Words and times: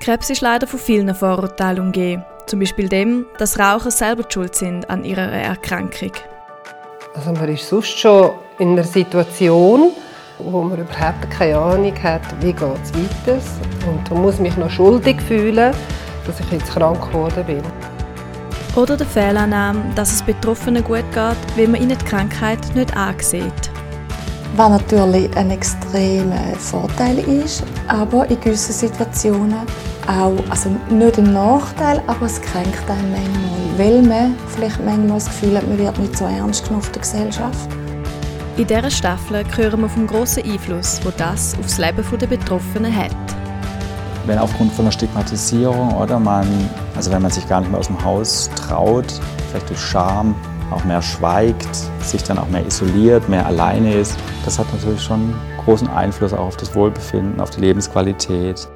Krebs 0.00 0.30
ist 0.30 0.40
leider 0.40 0.66
von 0.66 0.80
vielen 0.80 1.14
Vorurteilen 1.14 1.78
umgeben. 1.78 2.24
Zum 2.46 2.58
Beispiel 2.58 2.88
dem, 2.88 3.26
dass 3.36 3.58
Raucher 3.58 3.90
selber 3.90 4.24
schuld 4.26 4.54
sind 4.54 4.88
an 4.88 5.04
ihrer 5.04 5.30
Erkrankung. 5.30 6.12
Also 7.14 7.32
man 7.32 7.46
ist 7.50 7.68
sonst 7.68 7.98
schon 7.98 8.30
in 8.58 8.70
einer 8.70 8.84
Situation, 8.84 9.90
wo 10.38 10.62
man 10.62 10.78
überhaupt 10.80 11.30
keine 11.30 11.58
Ahnung 11.58 12.02
hat, 12.02 12.22
wie 12.40 12.54
geht 12.54 12.62
es 12.82 12.94
weiter. 12.94 13.38
Und 13.86 14.10
man 14.10 14.22
muss 14.22 14.38
mich 14.38 14.56
noch 14.56 14.70
schuldig 14.70 15.20
fühlen, 15.20 15.74
dass 16.26 16.40
ich 16.40 16.50
jetzt 16.50 16.70
krank 16.70 17.06
geworden 17.08 17.44
bin. 17.44 17.62
Oder 18.76 18.96
der 18.96 19.06
Fehlannahme, 19.06 19.82
dass 19.96 20.14
es 20.14 20.22
Betroffenen 20.22 20.82
gut 20.82 21.04
geht, 21.12 21.36
weil 21.56 21.68
man 21.68 21.82
ihnen 21.82 21.98
die 21.98 22.04
Krankheit 22.06 22.74
nicht 22.74 22.96
ansieht. 22.96 23.70
Was 24.56 24.70
natürlich 24.70 25.36
ein 25.36 25.50
extremer 25.50 26.54
Vorteil 26.58 27.18
ist, 27.18 27.62
aber 27.86 28.28
in 28.30 28.40
gewissen 28.40 28.72
Situationen 28.72 29.66
auch, 30.10 30.34
also 30.50 30.70
nicht 30.90 31.18
ein 31.18 31.32
Nachteil, 31.32 32.02
aber 32.06 32.26
es 32.26 32.40
kränkt 32.40 32.90
einen 32.90 33.12
manchmal, 33.12 33.78
weil 33.78 34.02
man 34.02 34.34
vielleicht 34.48 34.84
manchmal 34.84 35.18
das 35.18 35.26
Gefühl 35.26 35.56
hat, 35.56 35.68
man 35.68 35.78
wird 35.78 35.98
nicht 35.98 36.16
so 36.16 36.24
ernst 36.24 36.64
genommen 36.64 36.84
in 36.84 36.92
der 36.92 37.00
Gesellschaft. 37.00 37.70
In 38.56 38.66
dieser 38.66 38.90
Staffel 38.90 39.44
hören 39.56 39.80
wir 39.80 39.88
vom 39.88 40.06
grossen 40.06 40.42
Einfluss, 40.44 41.00
wo 41.04 41.10
das 41.16 41.56
aufs 41.58 41.78
Leben 41.78 42.04
der 42.18 42.26
Betroffenen 42.26 42.94
hat. 42.94 43.14
Wenn 44.26 44.38
aufgrund 44.38 44.72
von 44.72 44.84
der 44.84 44.92
Stigmatisierung 44.92 45.94
oder 45.94 46.18
man, 46.18 46.46
also 46.96 47.10
wenn 47.10 47.22
man 47.22 47.30
sich 47.30 47.48
gar 47.48 47.60
nicht 47.60 47.70
mehr 47.70 47.80
aus 47.80 47.86
dem 47.86 48.04
Haus 48.04 48.50
traut, 48.54 49.20
vielleicht 49.50 49.70
durch 49.70 49.80
Scham 49.80 50.34
auch 50.70 50.84
mehr 50.84 51.02
schweigt, 51.02 51.74
sich 52.02 52.22
dann 52.22 52.38
auch 52.38 52.48
mehr 52.48 52.66
isoliert, 52.66 53.28
mehr 53.28 53.46
alleine 53.46 53.94
ist, 53.94 54.16
das 54.44 54.58
hat 54.58 54.66
natürlich 54.72 55.02
schon 55.02 55.34
großen 55.64 55.88
Einfluss 55.88 56.32
auch 56.32 56.46
auf 56.46 56.56
das 56.56 56.74
Wohlbefinden, 56.74 57.40
auf 57.40 57.50
die 57.50 57.60
Lebensqualität. 57.60 58.68